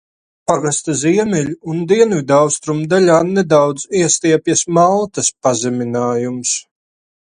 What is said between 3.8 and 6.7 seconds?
iestiepjas Maltas pazeminājums.